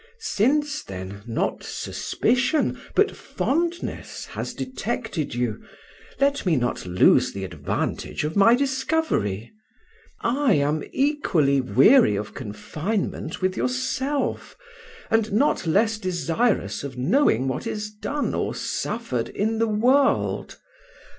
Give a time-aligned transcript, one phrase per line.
[0.17, 5.63] Since, then, not suspicion, but fondness, has detected you,
[6.19, 9.51] let me not lose the advantage of my discovery.
[10.21, 14.57] I am equally weary of confinement with yourself,
[15.11, 20.57] and not less desirous of knowing what is done or suffered in the world.